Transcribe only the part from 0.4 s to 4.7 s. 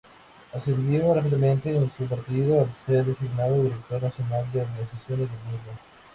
Ascendió rápidamente en su partido al ser designado Director Nacional de